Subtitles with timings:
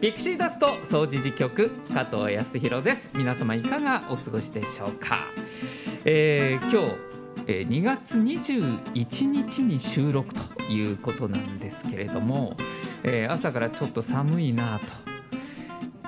[0.00, 3.10] ピクシーダスト総除事局加藤康弘です。
[3.14, 5.26] 皆様いかがお過ごしでしょうか、
[6.06, 6.96] えー、今日、
[7.46, 12.56] えー、2月21日に収録ということなんですけれども、
[13.02, 14.86] えー、朝からちょっと寒いなと。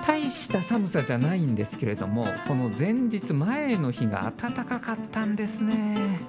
[0.07, 6.19] 大した寒さじゃないんですけれどもその前日前の日が暖かかったんですね。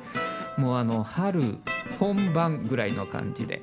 [0.58, 1.56] もうあの春
[1.98, 3.62] 本番ぐらいの感じで、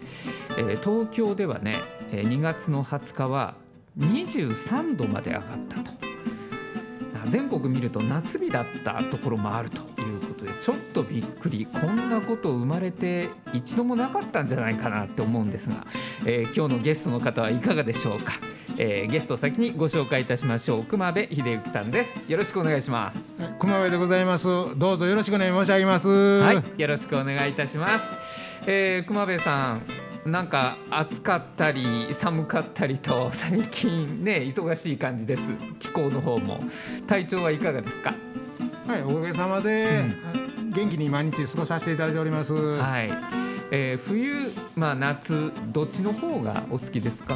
[0.57, 1.75] えー、東京ではね
[2.11, 3.61] 2月の20日は
[3.98, 5.92] 23度まで上がったと。
[7.29, 9.82] 全国見ると夏日だったところもあるとい
[10.18, 11.65] うことでちょっとびっくり。
[11.65, 15.86] こんなこと生まれて一度もなかったんじゃないかなって思うんですが、
[16.25, 18.34] えー、今日のゲストの方はいかがでしょうか、
[18.78, 20.84] えー、ゲスト先にご紹介いたしましょう。
[20.84, 22.32] 熊部秀幸さんです。
[22.32, 23.34] よろしくお願いします。
[23.60, 24.48] 熊部でございます。
[24.78, 26.10] どうぞよろしくお願い申し上げます。
[26.10, 28.04] はいよろしくお願いいたします、
[28.65, 35.50] えー、熊部さんなんか暑かったり寒かったりと最近ね忙しい感じです。
[35.80, 36.64] 気候の方も。
[37.08, 38.14] 体調はいかがですか？
[38.88, 40.04] はいおかげさまで、
[40.60, 42.54] うん、元気に毎日過ごさせていただいております。
[42.54, 43.12] はい、
[43.72, 47.36] えー、冬まあ夏どっちの方がお好きですか？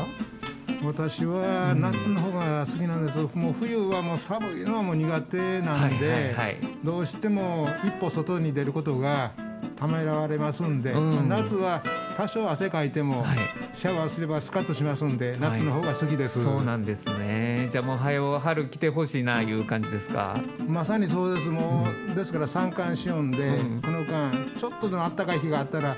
[0.84, 6.36] 私は夏の方が好きなんです、うん、もう冬はもう寒いのはもう苦手なんで、
[6.84, 9.32] どうしても一歩外に出ることが
[9.76, 11.82] ためられますんで、うん、まあ、夏は
[12.18, 13.26] 多少汗かいても、
[13.74, 17.68] シャワーすればスカッとしますんで、夏の方が好きです、はい、そうなんですね。
[17.72, 20.40] じゃあもう早う春来てほしいないう感じですか？
[20.68, 21.50] まさにそうです。
[21.50, 25.96] もう、うん、ですから三寒四温で、うん、この間ちょっとでもあったかい日があったら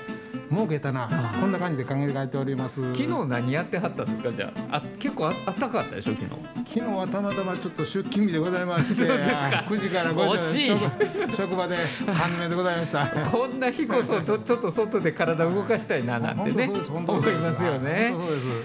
[0.50, 1.08] 儲けたな。
[1.40, 2.82] こんな感じで考えております。
[2.94, 4.32] 昨日何やってはったんですか？
[4.32, 4.76] じゃあ。
[4.78, 6.14] あ結構ああったかかったでしょ？
[6.14, 6.30] 昨日。
[6.66, 9.04] 昨日はたまたまちょっと出勤日でございまして。
[9.04, 10.66] 9時から5時
[11.28, 11.76] 職職場で
[12.12, 13.06] 半めでございました。
[13.30, 16.64] こんな日こそとちょっと外で体動かしたいななんてね。
[16.68, 18.14] 思いますよね。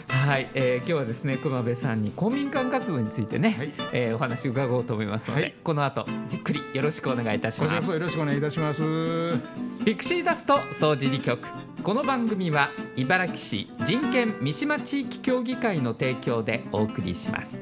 [0.08, 7.92] はい、えー、今日はですね熊部さんに公民館活動についてね、はい、えー、お話伺おうと思いますので、はい、この後じっくりよろしくお願いいたします。
[7.92, 8.82] よろしくお願いいたします。
[9.86, 11.46] ピクシーダスト総除事局
[11.82, 17.62] この番組は茨城市人権三島地域協議会の提供でお送りします。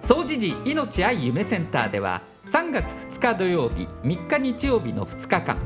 [0.00, 5.56] 総除時命愛夢センターでは3月2日土曜日3日日曜日の2日間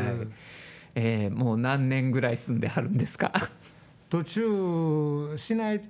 [0.95, 3.35] えー、もう何年ぐらい住んではるんですか？
[4.09, 5.83] 途中市内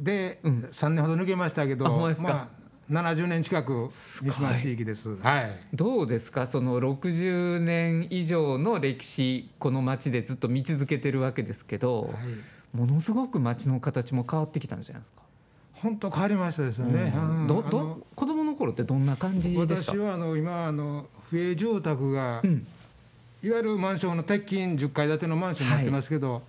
[0.00, 5.16] で3年ほど抜けましたけど、うん、まあ70年近く三島地域です。
[5.16, 5.50] はい。
[5.72, 6.46] どうですか？
[6.46, 15.22] その60年以上の歴史この町でずっと見続けてるわけですけど、はい、ものすごく町の形も変わってきたんじゃないですか？
[15.74, 17.12] 本当変わりましたですよね。
[17.16, 19.92] うん、どど子供の頃ってどんな感じでした？
[19.92, 22.66] 私はあの今あの不営住宅が、うん、
[23.42, 26.32] いわゆるマンションの鉄筋10階建てのマンションになってますけど。
[26.32, 26.42] はい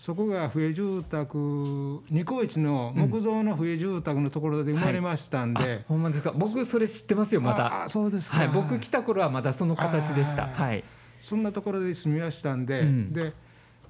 [0.00, 5.68] そこが不営住宅二高一の木造の不営住宅のところで生まれましたんで、うん。
[5.68, 6.32] はい、ほんまですか？
[6.34, 7.84] 僕それ知ってますよまだ。
[7.84, 10.46] あそうですはい、僕来た頃はまだその形でした。
[10.46, 10.82] はい。
[11.20, 13.34] そんなところで住みましたんで、うん、で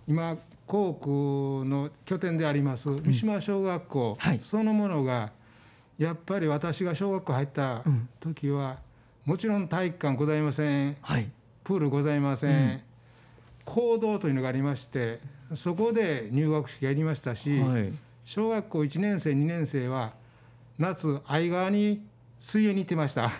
[0.08, 0.36] 今
[0.66, 5.30] 校区の拠点であります三島小学校、うんはい、そのものが
[5.96, 7.84] やっぱり私が小学校入った
[8.18, 8.78] 時は、
[9.24, 11.30] もちろん体育館ございません、はい、
[11.62, 12.82] プールございません、
[13.64, 15.20] 行動というのがありまして
[15.54, 17.92] そこで入学式やりましたし、はい、
[18.24, 20.12] 小学校1年生2年生は
[20.78, 22.04] 夏相川に
[22.38, 23.30] 水泳に行ってました。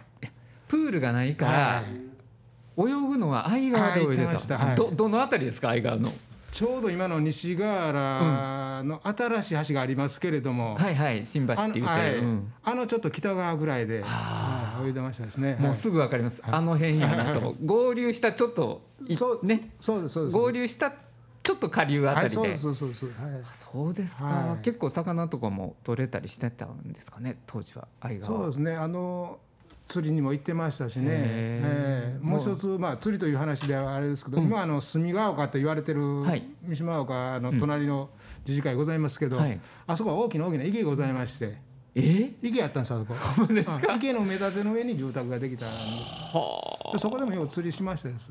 [0.69, 6.13] プールがないから、はい、泳ぐのは相川で泳いでた、はい、どどの辺りですか相川の？
[6.53, 14.05] ちょうど今の西川原の新しい橋がありますけれども、うん、はいはい新橋って言ってあの,、うん、あのちょっと北側ぐらいで
[14.85, 15.57] 泳いでましたですね。
[15.61, 16.43] もうすぐわかります。
[16.45, 17.55] あの辺やなと。
[17.65, 18.83] 合流したちょっと
[19.15, 19.71] そうね。
[19.81, 20.37] そうですそうです。
[20.37, 20.93] 合流した
[21.51, 28.39] ちょっと下流あたりで、はい、そうそうそうはい、そうですか、はい、結構魚とかも取れたりしてたんですかね当時は愛川。
[28.39, 28.77] そうですね。
[28.77, 29.41] あの
[29.89, 36.01] 釣りにも行ってましたしね、えー、もう一つ、まあ、釣りという話ではあれですけど、うん、今あの隅ヶ丘と言われてる
[36.63, 38.11] 三島岡の隣の
[38.47, 41.59] 自治会ございますけど、うんはい、あそこは大きな大きな池がございまして。
[41.97, 42.31] え？
[42.41, 43.17] 池やったんですあそこ。
[43.97, 48.31] 池の埋め立ての上に住宅ができたんでそこでもよう釣りしましたです。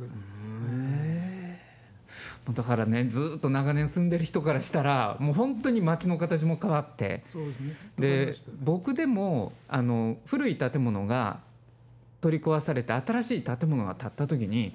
[2.52, 7.22] だからねずっと長年住んでる人からしたらもう本当に街の形も変わって。
[7.28, 7.76] そうですね。
[8.00, 11.42] で僕でもあの古い建物が
[12.22, 14.74] 取り壊されて新しい建物が建った時に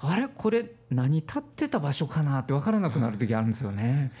[0.00, 0.28] あれ？
[0.28, 4.12] これ何建ってた場所かなって分からなくなる時あるんですよね。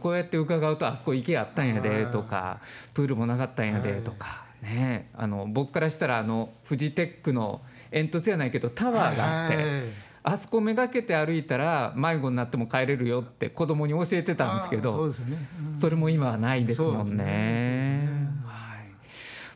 [0.00, 2.60] こうやって伺うとあそこ池あったんやでとか
[2.94, 5.08] プールもなかったんやでとかね。
[5.14, 7.60] あの僕からしたらあのフジテックの
[7.92, 10.09] 煙突やないけどタワーがあって。
[10.32, 15.38] あそこめがけて歩いたら迷子になっても帰れるよって子供に教えてたんですけどそうですよね、
[15.68, 17.24] うん、それも今はないですもんね。
[17.24, 18.08] ね。
[18.44, 18.86] はい、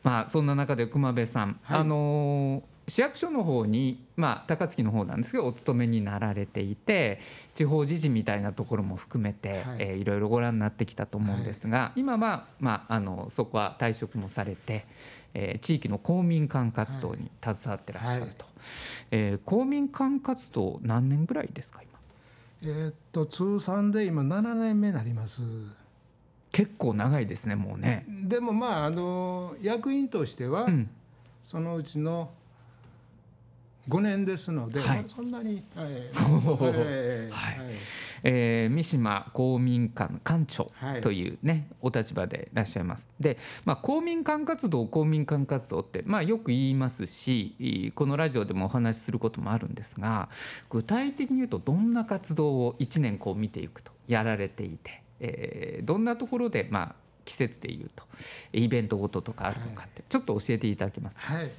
[0.02, 7.20] まあそんな中で熊部さん、はい、あの市役所の方に、まあ、高槻の方なんですけどお勤めになられていて
[7.54, 9.76] 地方自治みたいなところも含めて、はい。
[9.78, 14.84] えー、いろいろご覧になってきたと思うんですが、はい、今は、まあ、あのそこは退職もされて、
[15.34, 18.54] えー、地域の公民館活動に携わってらっしゃると、はい、
[19.10, 22.70] えー、公民館活動何年ぐらいですか今？
[22.70, 25.42] えー、っと通算で今7年目になります。
[26.52, 28.06] 結構長いですねもうね。
[28.08, 30.88] でもまああの役員としては、うん、
[31.42, 32.30] そのうちの
[33.88, 35.94] 5年ですので、はい、そんなに、 はい。
[38.26, 40.72] ええ三島公民館館長
[41.02, 43.06] というね、お立場でいらっしゃいます。
[43.20, 43.36] で、
[43.66, 50.30] まあ、公民館活動公民館活動って、まあ、よく言いますしこのラジオでもお話しすることもあるんですが
[50.70, 56.94] 具体的に言うとどんな活動を1年こう見ていくとやられていて、えー、どんなところで、まあ、
[57.26, 58.04] 季節でいうと
[58.52, 61.34] イベントごととかあるのかって、ちょっと教えていただけますか？
[61.34, 61.50] はい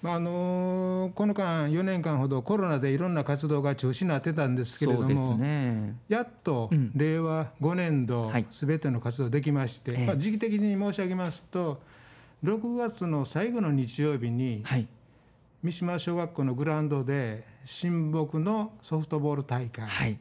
[0.00, 11.80] まあ、あのこの間4年間ほどコロナでいろんな活動が中止になってたんですけれども、ね、やっと令和5年度すべての活動できまして、はい、まあ、時期的に申し上げますと
[12.44, 14.62] 6月の最後の日曜日に、
[15.64, 20.18] 三島小学校のグラウンドで親睦のソフトボール大会、はい、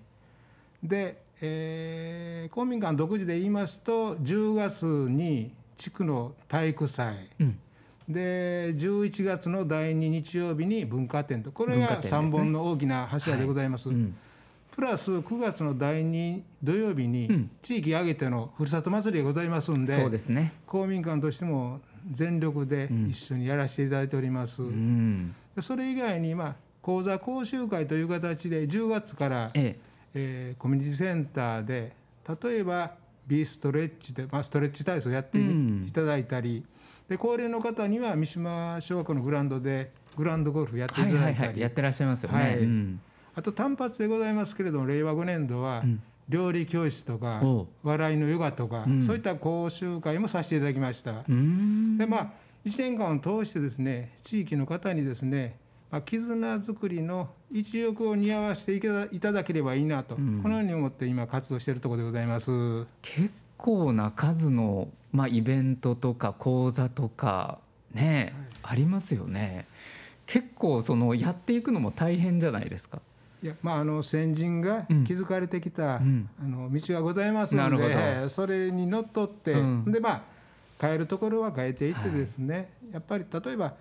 [0.82, 7.60] で、えー、公民館独自で言いますと10月に地区の体育祭、うん
[8.08, 13.90] で11月の第2日曜日に文化展とこれが3本の大きな柱でございます。
[13.90, 13.98] はい。
[13.98, 14.16] うん、
[14.72, 24.64] プラス9月の第2土曜日に地域挙げてのふるさと祭りがございますんで、そうですね、公民館としても全力で一緒にやらせていただいております。
[24.64, 29.88] うん、それ以外に、まあ、講座講習会という形で10月から、ええ。
[30.20, 31.94] えー、コミュニティセンターで
[32.42, 32.94] 例えば
[33.28, 36.58] ビーストレッチで、まあ、ストレッチ体操をやっていただいたり。
[36.58, 36.77] うん
[37.10, 42.60] で高齢の方には三島小学校のグラウンドでグランドゴルフやっていただいたり、はいはいはい、やってらっしゃいますよね、はい。
[42.60, 43.00] うん、
[43.36, 45.84] あと単発でございますけれども令和5年度は、
[46.28, 47.42] 料理教室とか
[47.84, 51.24] 笑いのヨガとか、うん、そういった講習会もさせていただきました。
[51.24, 52.32] でまあ
[52.66, 55.56] 1年間を通してですね地域の方にですね、
[55.90, 58.76] まあ、絆作りの一翼を担わせて
[59.16, 62.52] いただければいいなと、うん、このように思って今活動しているところでございます。
[63.02, 67.60] 結構な数のまあ、イベントとか講座とか
[67.94, 68.34] ね、
[68.64, 69.66] はい、ありますよね。
[70.26, 73.02] 結構そのやっていくのも大変じゃないですか。
[73.44, 80.22] いやまあ、あの先人が築かれてきた、うん、あの道がございますので、それにのっとって、うん、でまあ
[80.82, 83.76] 変えるところは変えていってですね、はい、やっぱり例えば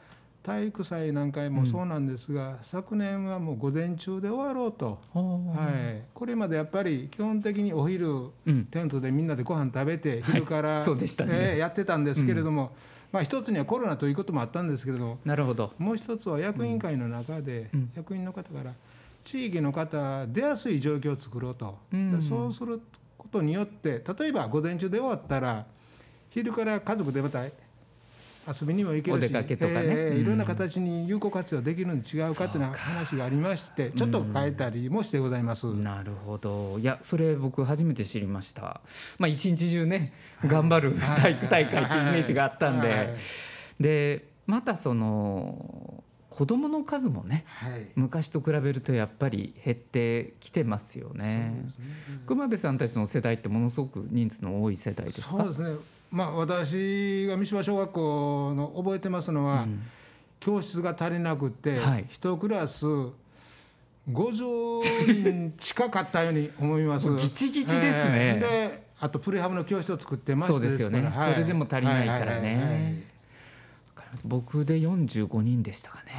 [0.47, 12.69] 体育祭なんかもそうなんですが、うん、昨年はもう午前中で終わろうと、はい、これまでやっぱり基本的にお昼、うん、テントでみんなでご飯食べて昼から、はい、そうでしたね、えー、やってたんですけれども、うん、
[13.11, 15.73] まあ、一つにはコロナということもあったんですけれどなるほど。
[15.79, 18.73] もう一つは役員会の中で、役員の方から
[19.25, 21.77] 地域の方出やすい状況を作ろうと、
[22.21, 22.81] そうする
[23.19, 25.67] ことによって例えば午前中で終わったら
[26.31, 27.45] 昼から家族でまた
[28.49, 36.79] 遊びにも行けるしお出かけとかね、えー、いろんな形に有効活用できるのに違うかっていう話がありましてちょっと変えたりもしてございます、なるほど。
[36.79, 38.81] いやそれ僕初めて知りました。
[39.19, 40.13] まあ一日中ね
[40.45, 43.17] 頑張る体育大会っていうイメージがあったんで、
[43.81, 51.25] でまたその子どもの数もね、はい、昔と比べるとやっぱり減ってきてますよね。
[51.25, 51.71] ね。
[52.27, 55.29] 熊部さんたちの世代ってものすごく人数の多い世代ですか？
[55.29, 55.77] そうですね
[56.11, 59.83] まあ、私が三島小学校の覚えてますのは、うん、
[60.41, 62.87] 教室が足りなくて、はい、1クラス
[64.11, 67.15] 50人近かったように思います。
[67.17, 73.03] ギチギチですね、えー、であとプレハブの教室を作ってましてそうですよね、はい、それでも足りないからね、
[74.25, 76.13] 僕で45人でしたかね。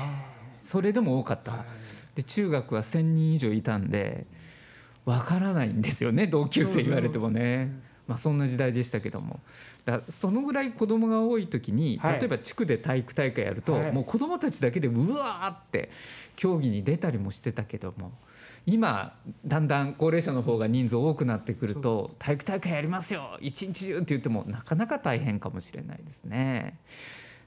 [0.61, 1.65] それでも多かった、
[2.13, 4.25] で中学は1,000人以上いたんで
[5.05, 7.87] わからないんですよね同級生言われてもね。
[8.07, 9.41] まあ、そんな時代でしたけども
[9.87, 15.89] だそのぐらい子供が多い時に、例えば地区で体育大会やると、もう子供たちだけでうわーって
[16.35, 18.11] 競技に出たりもしてたけども
[18.65, 19.15] 今
[19.45, 26.77] だんだん高齢者の方が人数多くなってくると体育大会やりますよ一日中って言ってもなかなか大変かもしれないですね。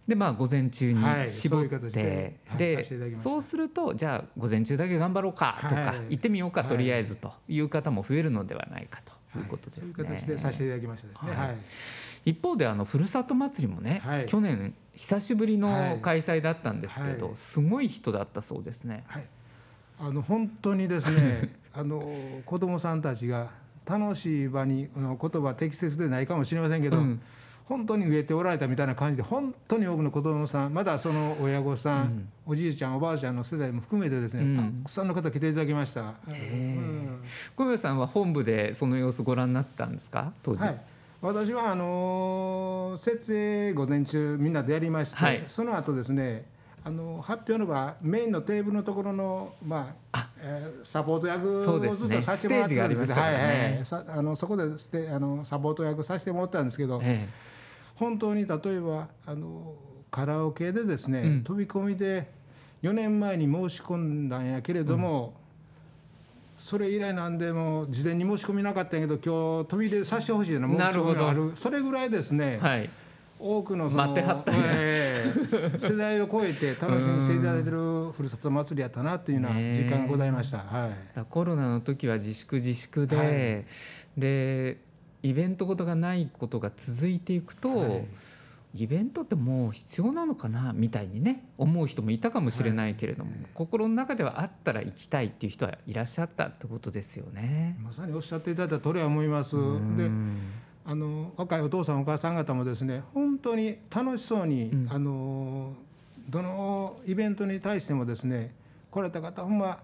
[0.08, 9.92] でまあ午前中に絞って、はい、で、はい、そうするとじゃあ午前中だけ頑張ろうかとか、はい、行ってみようかとりあえずという方も増えるのではないかということですね。
[9.94, 11.32] そういう形でさせていただきましたですね。
[11.32, 11.56] はい
[12.24, 19.04] 一方であのふるさと祭りもね、はい、去年久しぶりの開催だったんですけど、はい、すごい人だったそうですね。
[19.06, 19.24] はい、
[20.00, 22.02] あの本当にですね あの
[22.44, 23.48] 子どもさんたちが
[23.86, 27.20] 楽しい場にあの言葉適切でないかもしれませんけど、うん、
[27.64, 36.14] 本当に植えておられたみたいな感じで本当に多くの子どもさんまだその親御さん、うん、おじいちゃんおばあちゃんの世代も含めてですね、うん、たくさんの方来ていただきました。
[37.56, 40.80] 小宮さんは本部でその様子ご覧になったんですか当時、はい
[41.22, 46.46] 私はあの設営午前中みんなでやりまして、はい、その後ですね
[46.82, 53.00] あの発表の場メインのテーブルのところの、まあえー、サポート役をずっとさせてもらってたんです。
[53.02, 53.34] けど、ね、はい
[53.74, 53.84] はい。
[53.84, 57.28] さあのそこでしてあのサポート役させてもらったんですけど、ええ、
[57.96, 59.74] 本当に例えばあの
[60.10, 62.30] カラオケでですね、うん、飛び込みで
[62.82, 65.34] 4年前に申し込んだんやけれども、
[66.60, 71.52] それ以来なんでも事前に申し込みなかったんやけど今日飛び入れさせてほしいような申し込みがある。
[71.54, 72.90] それぐらいですね、はい、
[73.38, 84.76] 多くのそのえー、世代を超えて楽しみにしていただいてるふるさと祭りやったなっていうような時間がございました、はい、コロナの時は自粛自粛で、はい、で
[85.22, 88.06] イベントことがないことが続いていくと、はい
[88.74, 97.76] イベントってもう必要なのかなみたいにね思う人もいたかもしれないけれども、はい、心の中ではあったら行きたいっていう人はいらっしゃったってことですよね。
[97.82, 99.56] まさにおっしゃっていただいた通りは思います。
[99.96, 100.10] で
[100.84, 105.74] あの若いお父さんお母さん方もですね本当に楽しそうに、うん、あの
[106.28, 108.54] どのイベントに対してもですね
[108.90, 109.78] 来られた方ほんま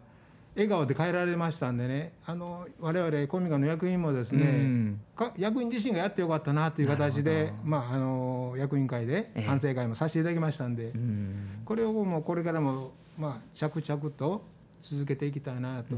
[0.57, 2.13] 笑顔で帰られましたんでね。
[2.25, 5.01] あの我々コミカの役員もですね、うん、
[5.37, 14.43] 役員自身がやってよかったなという形で、まあ、あの役員会で反省会もさせていただきましたんで、えー、これをもうこれからも、まあ、着々と
[14.81, 15.97] 続けていきたいなと、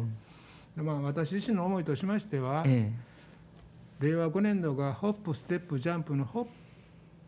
[0.77, 6.47] うん、まあ、私自身の思いとしましては、えー、令和5年度がホップステップジャンプのホッ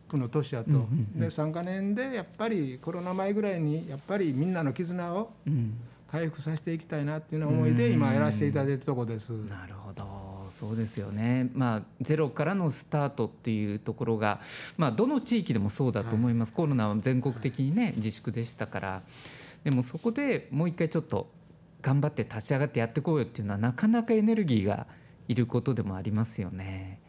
[0.09, 0.83] プの年やと、うんうんう
[1.17, 5.79] ん、で3か年でやっぱりコロナ前ぐらいにやっぱりみんなの絆を、うん
[6.11, 9.29] 回復させていきたいなっていう思いで今やらせていただいてるところです。
[9.29, 10.49] なるほど。
[10.49, 14.41] そうですよね、まあ、ゼロからのスタートっていうところが、
[14.75, 19.01] まあ、どの地域でもそうだと思います、はい、コロナは全国的にね自粛でしたから。
[19.63, 21.29] でもそこでもう一回ちょっと
[21.81, 24.87] 頑張って立ち上がってやっていこうよっていうのはなかなかエネルギーが
[25.27, 27.00] いることでもありますよね。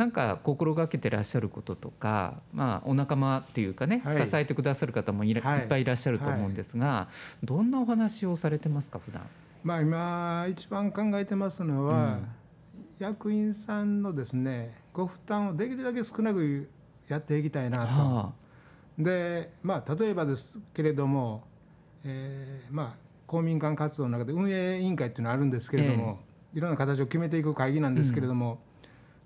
[0.00, 7.08] なんか心がけてらっしゃることとか、まあ、お仲間っていうかね、はい、支えてくださる方もい,、っぱいいらっしゃると思うんですが、は
[7.42, 9.22] い、どんなお話をされてますか普段？
[9.62, 12.28] まあ今一番考えてますのは、うん、
[12.98, 16.66] 役員さんのですねご負担をできるだけ少なく
[17.06, 17.84] やっていきたいなと。
[17.84, 18.32] はあ、
[18.98, 21.44] でまあ例えばですけれども、
[22.04, 26.20] えー、まあ公民館活動の中で運営委員会っていうのがあるんですけれども、
[26.54, 28.60] えー、いろんな形を決めていく会議なんですけれども、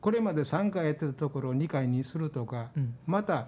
[0.04, 3.46] これまで3回やってたところを2回にするとか、うん、また、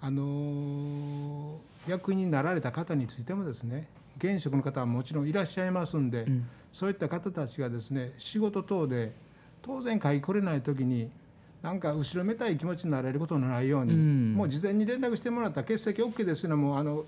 [0.00, 9.12] あの役になられた方についてもですね現職の方はもちろんいらっしゃいますんで、うん、そういった方たちがですね仕事等で
[9.60, 11.10] 当然会議来れない時に
[11.60, 17.04] なんか後ろめたい気持ちになられることのないように、うん、もう事前に連絡してもらった欠席 OK ですよもうあの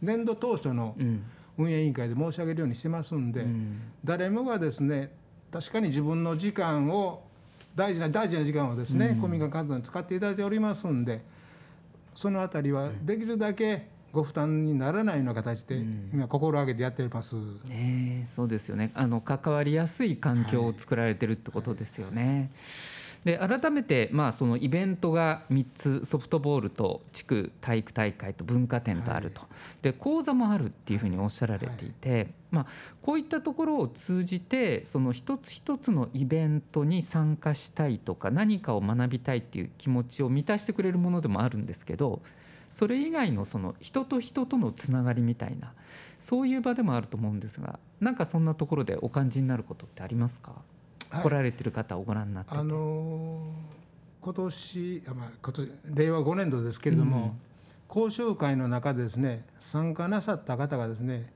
[0.00, 0.96] 年度当初の
[1.58, 3.44] 運営委員会で申し上げるようにしてますんで、
[4.02, 5.12] 誰もがですね
[5.52, 7.28] 確かに自分の時間を
[7.74, 11.22] 大事な大事な時間をですね、公民館活動に使っていただいておりますんで
[12.14, 15.76] そのあたりはできるだけご負担にならないような形で
[16.12, 17.36] 今心がけてやっています、
[17.70, 18.90] えー、そうですよね。
[18.94, 22.24] あの関わりやすい環境を作られてるってことですよね。
[22.24, 22.50] はいはい
[23.24, 32.66] で改めて、まあ、そのイベントが3つソフトボールと地区体育大会と文化展とあると、はい、で講座もあるっていうふうにおっしゃられていて、はい、まあ、
[33.02, 42.22] こういったところを通じてその一つ一つのイベントに参加したいとか何かを学びたいっていう気持ちを満たしてくれるものでもあるんですけど
[42.70, 45.72] それ以外のその人と人とのつながりみたいな
[46.20, 50.60] そういう場でもあると思うんですがなんかそんなところでお感じになることってありますか、はい、
[51.10, 52.58] 来られてる方をご覧になってて。
[52.58, 57.32] あのー、今年、まあ、今年令和5年度ですけれども、うん、
[57.88, 61.32] 講習会の中でですね参加なさった方がですね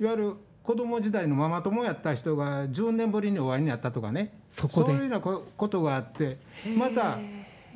[0.00, 6.38] いわゆる子供時代のママ友やった人が10年ぶりにお会いになったとかねそういうようなことがあって
[6.76, 7.18] また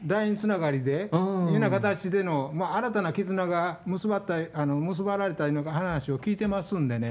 [0.07, 7.09] LINE つながりでいうような形での、まあ、新たな絆が結ばったあの結ばられたような話を聞いてますんでね。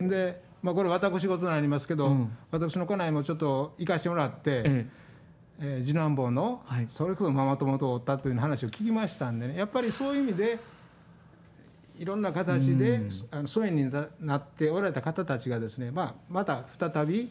[0.00, 4.62] で、まあ、これ私事になりますけど、うん、私の家内もちょっと行かしてもらって。
[4.64, 4.86] え
[5.60, 10.58] えー、次男坊の、それこそママ友とおったという話を聞きましたんでねやっぱりそういう意味で
[11.96, 13.88] いろんな形で、うん、あの疎遠に
[14.20, 17.30] なっておられた方たちがですね、まあ、また再び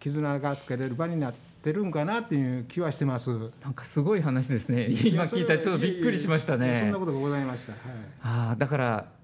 [0.00, 3.30] 絆がつけれる場になってるんかなっていう気はしてます。
[3.62, 4.88] なんかすごい話ですね。
[4.88, 6.78] 今聞いたちょっとびっくりしましたね。
[6.80, 7.72] そんなことがございました。
[7.72, 7.80] はい、
[8.22, 9.19] ああだから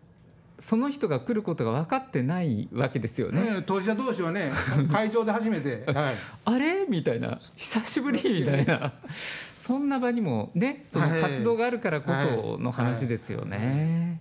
[0.58, 3.40] その人が来ることが分かってないわけですよね。
[3.56, 4.52] ね当事者同士はね
[4.90, 6.86] 会場で初めて、はい、あれ？
[6.88, 7.38] みたいな。
[7.56, 8.40] 久しぶり？
[8.40, 8.92] みたいな。
[9.56, 14.20] そんな場にもねその活動があるからこその話ですよね。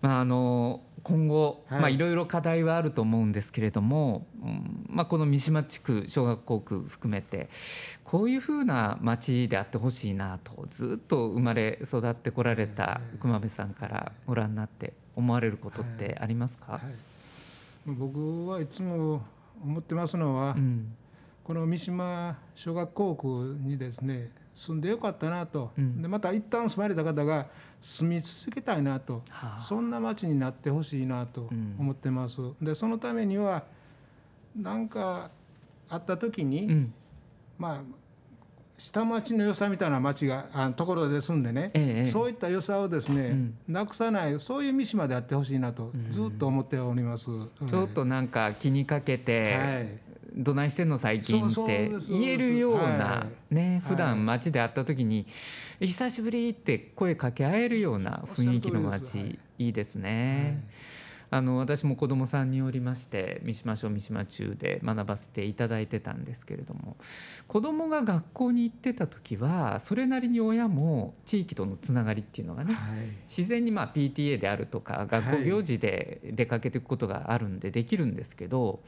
[0.00, 1.80] まあ、あの今後、はい。
[1.80, 7.48] まあ、いろいろ課題はあると思うんですけれども、うんまあ、この三島地区小学校区含めて
[8.04, 16.84] こういうふうな町であってほしいなとずっと生まれ育ってこられた熊部さんからご覧になって思われることってありますか、はい。
[16.84, 16.94] はい、
[17.96, 19.22] 僕はいつも
[19.62, 20.94] 思ってますのは、うん、
[21.42, 27.46] この三島小学校区にですね住んでよかったなと、うん、でまた一旦住まれた方が
[27.80, 31.48] 住み続けたいなと、はあ、そんな町になってほしいなと
[31.78, 32.40] 思ってます。
[32.40, 33.64] うん、でそのためには
[34.56, 35.30] 何か
[35.88, 36.94] あった時に、うん、
[37.58, 37.82] まあ
[38.78, 50.08] 下町の良さみたいな町があところで住んでね、ええ、そういった良さをですね、うん、なくさないそういう三島であってほしいなとずっと思っております、ちょっとなんか気にかけて、はい。
[50.36, 55.26] どないしてんの最近って言えるようなね普段街で会った時に
[55.80, 59.68] 「久しぶり」って声かけ合えるような雰囲気の街い。
[59.68, 60.62] いですね。
[61.30, 66.96] あの私も子どもさんによりまして三島小三島中で学ばせていただいてたんですけれども
[67.46, 78.80] 子どもが学校に行ってた時はそれなりに親も地域とのつながりっていうのがね、はい、自然にまあ PTA であるとか学校行事で出かけていくことがあるんでできるんですけど。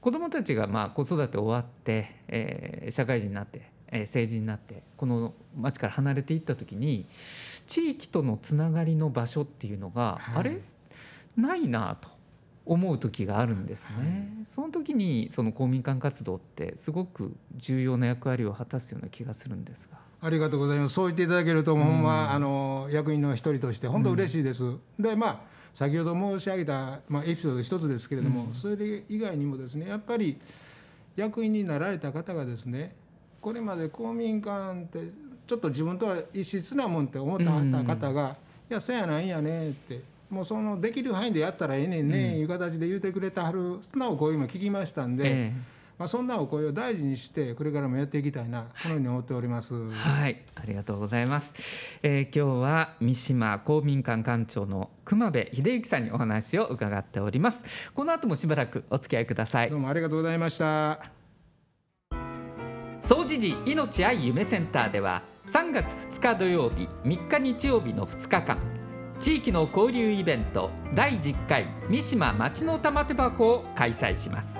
[0.00, 7.06] 子どもたちがまあ子育て終わって、えー、社会人になって、えー、成人になってこの町から離れていった時に
[7.66, 10.60] 地域とのつながりの場所っていうのが、はい、あれ？
[11.40, 12.08] ないなと
[12.66, 13.96] 思う時があるんですね、
[14.36, 19.98] はい、その時にその公民館活動ってすごく重要な役割を果たすような気がするんですが。
[20.20, 20.94] ありがとうございます。
[20.94, 24.64] そう言っていただけると、ほんま、あの役員の一人として本当嬉しいです。
[24.64, 25.40] うん、で、まあ
[25.78, 30.40] 先ほど申し上げた、まあ、エピソード一つですけれども、うん、それで以外にもですねやっぱり
[31.14, 32.96] 役員になられた方がですね
[33.40, 35.12] これまで公民館って
[35.46, 38.36] ちょっと自分とは異質なもんって思ってはった方が
[38.68, 45.24] 「いやそやなんやね」ってもうそのできる範囲でやったらええねんね、いう形で言うてくれたはる素直声も聞きましたんで。
[45.26, 49.74] えーまあ、そんなお声を大事にしてこれからもやっていきたいなこのように思っております。
[49.74, 51.52] はいありがとうございます、
[52.02, 57.90] えー、今日は三島公民館館長の熊部秀幸さんにお話を伺っております。
[57.92, 59.70] この後もしばらくお付き合いください。
[59.70, 61.00] どうもありがとうございました。
[63.00, 68.77] 総持寺命愛夢センターでは3月2日土曜日3日日曜日の2日間
[69.20, 74.56] 地域の交流イベント第10回三島町の玉手箱を開催します。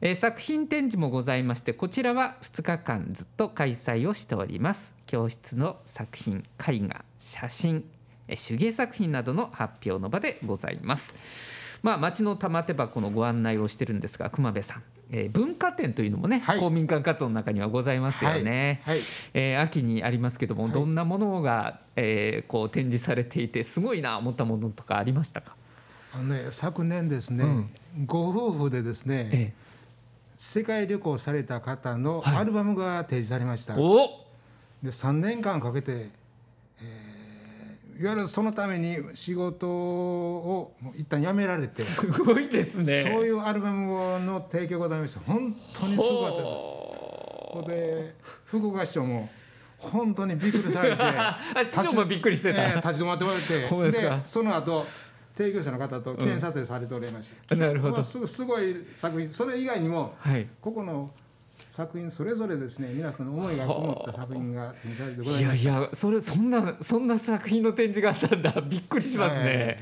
[0.00, 4.94] えー、作品展示もございましてこちらは2日間ずっと開催をしております。
[5.06, 7.84] 教室の作品絵画写真
[8.28, 11.14] 手芸作品などの発表の場でございます。
[11.82, 18.96] まあ、町の玉手箱のご案内をしてるんですが熊部さん、えー、文化展というのもね、はい、公民館活動の中にはございますよね、はい。
[18.96, 25.54] はい、えー、秋にありますけども、どんなものが、えー、こう展示されていてすごいな思ったものとかありましたか？
[26.14, 27.46] あのね、昨年ですね、う
[28.02, 29.62] ん、ご夫婦でですね、ええ。
[30.36, 36.10] 世界旅行された方のアルバムが提示されました、はい、で3年間かけて、えー、
[38.02, 43.02] いわゆるそのために仕事を一旦辞められてすごいですね。
[43.04, 45.20] そういうアルバムの提供がございました。
[45.20, 46.72] 本当にすごかったです。
[47.52, 48.14] こで
[48.46, 49.28] 福岡市長も
[49.78, 51.02] 本当にびっくりされて
[51.64, 53.58] 市長もびっくりしてた、えー、立ち止まってもらって
[54.00, 54.84] でその後
[55.36, 58.02] 提供者の方と記念撮影されておりました、うん、なるほど。
[58.02, 59.30] すすごい作品。
[59.30, 61.10] それ以外にも、はい、個々の
[61.72, 68.60] 作品それぞれですね皆さんの思いがこもった作品が展示されてございますいやいやそれそんなそんな作品の展示があったんだ。
[68.68, 69.78] びっくりしますね、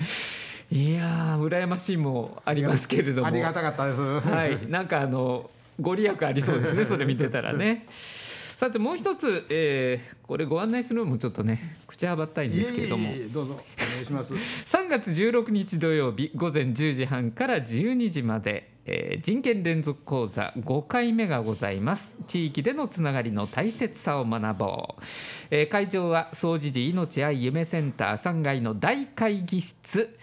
[0.70, 0.94] はい、い。
[0.94, 3.26] や羨ましいもありますけれども。
[3.26, 4.00] ありがたかったです。
[4.00, 4.68] はい。
[4.68, 5.50] なんかあの
[5.80, 7.86] ご利益ありそうですねそれ見てたらね
[8.60, 13.08] さてもう一つ、えー、これご案内するのもちょっとね口はばったいんですけれども。
[13.32, 14.34] どうぞお願いします。
[14.68, 22.14] 3月16日土曜日午前10時半から12時まで、えー、人権連続講座5回目がございます。
[22.28, 25.02] 地域でのつながりの大切さを学ぼう、
[25.50, 30.18] えー、会場は総持寺命愛夢センター3階の大会議室、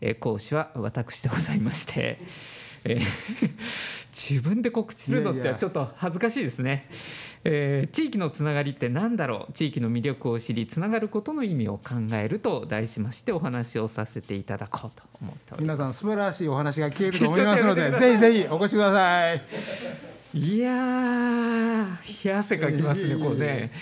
[0.00, 2.18] えー、講師は私でございまして。
[2.84, 3.50] えー、
[4.12, 6.88] 自分で告知するのってちょっと恥ずかしいですね。
[7.44, 9.52] えー、地域のつながりって何だろう？
[9.52, 15.76] 地域の魅力を知りつながることの意味を考えると題しましてお話をさせていただこうと思っております。
[15.76, 19.42] 皆さん素晴らしいお話が聞けると思いますのでぜひぜひお越しください。
[20.34, 23.72] いや冷や汗かきますねこうね。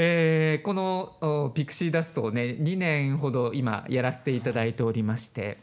[0.00, 5.58] えー、このピクシー脱走ね2年ほど今やらせていただいておりまして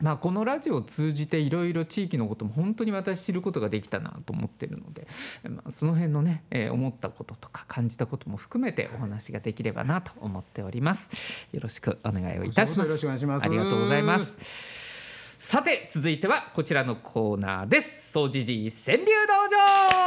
[0.00, 5.08] まあ、このラジオを通じていろいろ地域のことも本当に私知ることができたなと思ってるので、
[5.48, 11.08] まあ、その辺のね、えー、思ったこととか感じたことも含めてお話ができればなと思っております。
[11.52, 13.44] よろしくお願いをいたします。
[13.44, 14.32] ありがとうございます。
[15.40, 18.12] さて続いてはこちらのコーナーです。
[18.12, 19.98] 総持寺川柳道場。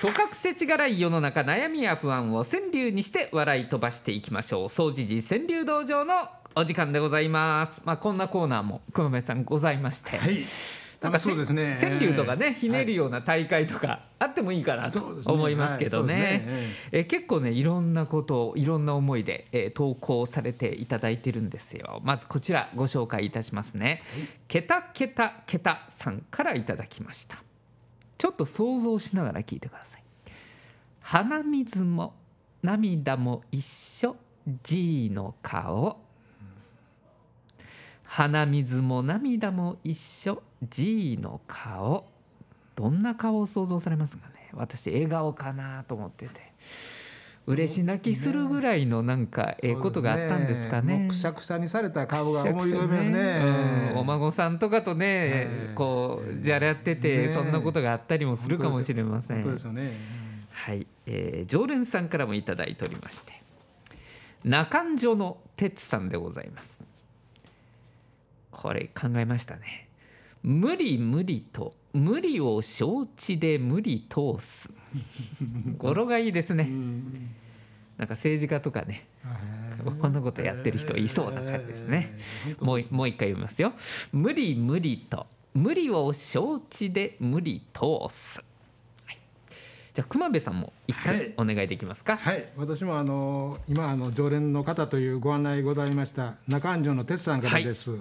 [0.00, 4.68] とかくせちがらい世の中悩みや不安を川柳にして笑い飛ばしていきましょう。
[4.68, 7.82] 総持寺川柳道場のお時間でございます。
[7.84, 10.16] まあこんなコーナーも熊部さんございまして。
[10.16, 10.44] はい。
[11.00, 11.76] なんかそうですね。
[11.80, 16.46] 川柳とかねひねるような大会とかあってもいいかなと思いますけどね。
[16.92, 22.00] え結構ねいろんなことをいろんな思いで、えー、投稿されていただいてるんですよ。
[22.04, 24.04] まずこちらご紹介いたしますね、
[24.46, 27.42] けたけたけたさんからいただきました。
[28.16, 30.02] ちょっと想像しながら聞いてください。
[31.00, 32.14] 鼻水も
[32.62, 34.16] 涙も一緒。
[34.62, 36.03] G の顔
[38.16, 40.40] 鼻水も涙も一緒。
[40.62, 42.06] G の顔。
[42.76, 44.50] どんな顔を想像されますかね。
[44.52, 46.52] 私笑顔かなと思ってて。
[47.48, 50.98] 嬉し泣きするぐらいのなんかええことがあったんですかね。
[50.98, 51.08] ね。
[51.08, 59.42] くしゃくしゃにされた顔が思い浮かびますね、ねうん、お孫さんとかとね、こうじゃれ合ってて、そんなことがあったりもするかもしれません。
[59.42, 59.92] 本当ですよね。
[60.52, 63.42] はい、えー、常連さんからもいただいておりまして、
[64.44, 66.83] 中条の哲さんでございます。
[68.54, 69.88] これ考えましたね。
[70.42, 74.70] 無理無理と無理を承知で無理通す。
[75.78, 76.68] 語呂がいいですね。
[77.96, 79.06] なんか政治家とかね
[80.00, 82.18] こんなことやってる人いそうな感じですね。
[82.60, 83.72] もうもう一回読みますよ。
[84.12, 88.42] 無理無理と無理を承知で無理通す。
[89.94, 92.16] じゃあ熊部さんも一回お願いできますか？
[92.16, 97.92] はい、はい、私もあの今あの常連の方というご案内ございました中安城の哲さんからです。
[97.92, 98.00] はい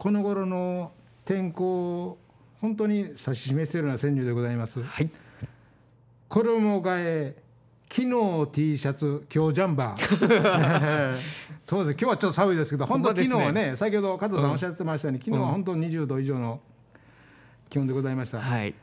[0.00, 0.92] この頃の
[1.26, 2.16] 天候
[2.62, 4.82] 本当に指し示しているような川柳でございます。
[4.82, 5.10] はい、
[6.26, 7.36] 衣替え
[7.90, 11.14] 昨日 T シャツ今日ジャンバー。
[11.66, 11.98] そうです。
[12.00, 16.62] 今日はちょっと寒いですけど本当昨日はね先ほど加藤さんおっしゃってましたように、昨日は本当20度以上の
[17.68, 18.74] 気温でございました、はい、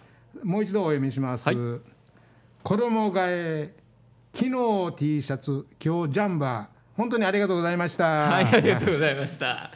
[0.44, 1.58] もう一度お読みします、はい、
[2.62, 3.74] 衣替え
[4.36, 4.46] 昨
[4.92, 8.06] 日 T シャツ今日ジャンバー本当にありがとうございました。
[8.06, 9.72] はい、ありがとうございました。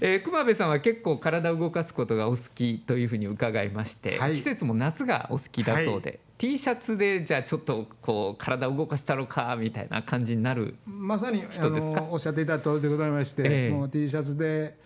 [0.00, 12.06] えー、熊部さんは結構体を動かすことがお好きというふうに伺いまして、はい、季節も夏がお好きだそうで、はい、T シャツでじゃあちょっとこう体を動かしたろかみたいな感じになるまさに人ですか？
[12.10, 14.80] おっしゃっていた通りでございまして、えー、もう T シャツで。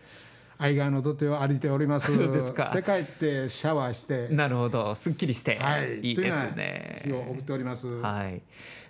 [0.58, 2.16] 愛川の土手を歩いております。
[2.16, 2.72] そうですか。
[2.74, 4.28] で帰ってシャワーして。
[4.28, 5.56] なるほど、すっきりして。
[5.56, 7.02] はい、いいですね。
[7.04, 7.86] 日を送っております。
[7.86, 8.40] はい。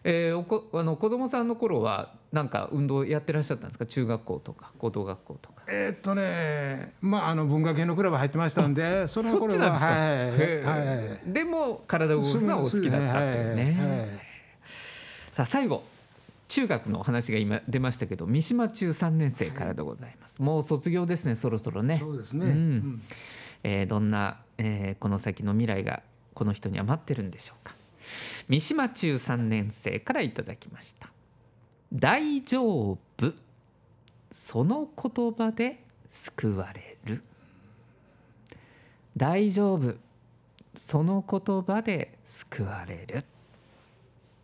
[0.04, 3.86] えー、おこあの子供さんの頃はなんか運動やってらっしゃったんですか？
[3.86, 5.62] 中学校とか高等学校とか。
[5.66, 11.32] えー、っとね、まああの文化系のクラブ入ってましたんで、 その頃ははい、はい。
[11.32, 13.76] でも体を動かすのはお好きだったというね。
[13.78, 14.08] はいはい、
[15.32, 15.82] さあ最後。
[16.48, 21.98] 中学の話が今出ましたけど三島中3年生からでございます、はい、もう卒業ですねそろそろね。
[21.98, 23.02] そうですね、うん、
[23.64, 26.02] えー、どんな、えー、この先の未来が
[26.34, 27.74] この人には待ってるんでしょうか。
[28.48, 31.08] 三島中3年生からいただきました
[31.96, 32.98] 大丈夫。
[34.30, 37.22] その言葉で救われる。
[39.16, 39.94] 大丈夫。
[40.74, 43.24] その言葉で救われる。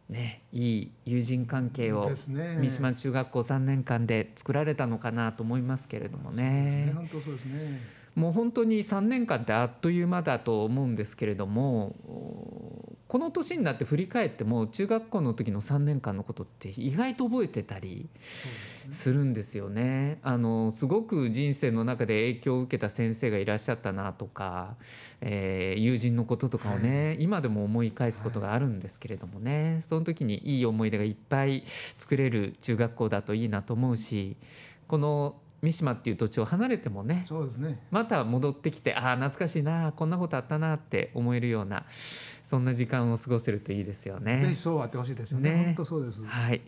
[0.09, 6.95] ね、いい友人関係を三島中学校3年間で作られたのかなと思いますけれどもね。
[6.95, 6.95] う
[7.47, 7.81] ね。
[8.15, 11.95] もう本当に3年間ってあっという間だと思うんですけれども
[13.13, 18.09] この年になって振り返っても中学校の時の3年間のことって意外と覚えてたり
[18.91, 20.19] するんですよね。
[20.23, 24.77] あのすごく人生の中で影響を受けた先生がいらっしゃったなとか、
[25.21, 31.65] えー、友人のこととかをね、はい、今でも思い返すことがあるんですけれどもね、はい、その時にいい思い出がいっぱい
[31.99, 34.39] 作れる中学校だといいなと思うし
[34.89, 41.87] この三島っていう土地を離れてもねそうですねまた戻ってきてああ懐かしいなこんなことあったなって思えるような
[42.45, 44.39] そんな時間を過ごせるといいですよね。
[44.41, 45.51] ぜひそうあってほしいですよね。
[45.51, 46.23] ね本当そうです。
[46.23, 46.61] はい。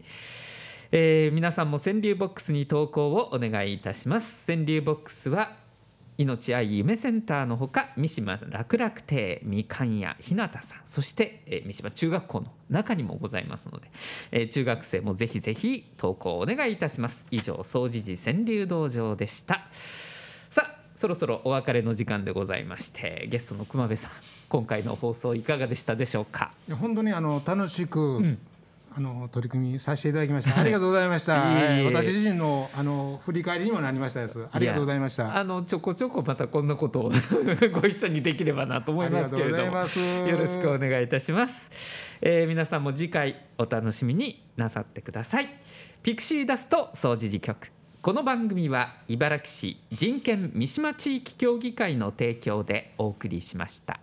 [0.92, 4.46] えー、皆さんも川柳ボックスに投稿をお願いいたします。
[4.46, 5.63] 川柳ボックスは
[6.16, 13.90] 命愛夢センターのほか三島楽楽亭みかん屋日向さんそして、えー、三島中学校の中にもございますので、
[14.30, 17.26] えー、中学生もぜひぜひ投稿お願いいたします。
[17.30, 19.66] 以上総持寺川柳道場でした。
[20.50, 24.10] さあそろそろお別れの時間でございましてゲストの熊部さん
[24.48, 26.52] 今回の放送いかがでしたでしょうか？
[26.80, 28.38] 本当にあの楽しく、うん
[28.96, 30.60] あの取り組みさせていただきました。
[30.60, 31.40] ありがとうございました。
[31.40, 34.46] はい、私自身のあの振り返りにもなりましたです。
[34.52, 35.36] ありがとうございました。
[35.36, 37.12] あのちょこちょこまたこんなことを
[37.80, 39.78] ご一緒にできればなと思いますけれども、
[40.28, 41.72] よろしくお願いいたします。
[42.20, 45.48] えー、皆さんも次回お楽しみになさってください。
[46.04, 47.72] ピクシーダスト総持寺局。
[48.00, 53.98] この番組は茨城市人権三島地域協議会の提供でお送りしました。